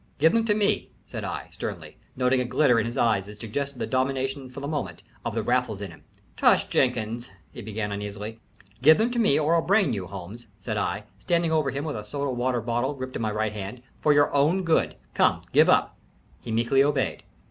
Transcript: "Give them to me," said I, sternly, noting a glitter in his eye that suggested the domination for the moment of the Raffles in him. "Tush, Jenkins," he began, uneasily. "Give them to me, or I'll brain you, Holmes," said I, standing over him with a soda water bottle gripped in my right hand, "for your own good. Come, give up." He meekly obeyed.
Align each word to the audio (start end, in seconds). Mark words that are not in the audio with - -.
"Give 0.17 0.33
them 0.33 0.45
to 0.45 0.55
me," 0.55 0.89
said 1.05 1.23
I, 1.23 1.49
sternly, 1.51 1.97
noting 2.15 2.41
a 2.41 2.45
glitter 2.45 2.79
in 2.79 2.87
his 2.87 2.97
eye 2.97 3.19
that 3.21 3.39
suggested 3.39 3.77
the 3.77 3.85
domination 3.85 4.49
for 4.49 4.59
the 4.59 4.67
moment 4.67 5.03
of 5.23 5.35
the 5.35 5.43
Raffles 5.43 5.79
in 5.79 5.91
him. 5.91 6.05
"Tush, 6.35 6.63
Jenkins," 6.65 7.29
he 7.51 7.61
began, 7.61 7.91
uneasily. 7.91 8.39
"Give 8.81 8.97
them 8.97 9.11
to 9.11 9.19
me, 9.19 9.37
or 9.37 9.53
I'll 9.53 9.61
brain 9.61 9.93
you, 9.93 10.07
Holmes," 10.07 10.47
said 10.59 10.75
I, 10.77 11.03
standing 11.19 11.51
over 11.51 11.69
him 11.69 11.83
with 11.85 11.95
a 11.95 12.03
soda 12.03 12.31
water 12.31 12.61
bottle 12.61 12.95
gripped 12.95 13.15
in 13.15 13.21
my 13.21 13.29
right 13.31 13.53
hand, 13.53 13.83
"for 13.99 14.11
your 14.11 14.33
own 14.33 14.63
good. 14.63 14.95
Come, 15.13 15.43
give 15.53 15.69
up." 15.69 15.95
He 16.39 16.51
meekly 16.51 16.83
obeyed. 16.83 17.21